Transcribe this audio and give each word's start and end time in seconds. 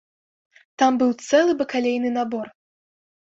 Там 0.81 0.95
быў 1.01 1.11
цэлы 1.27 1.53
бакалейны 1.61 2.09
набор. 2.17 2.47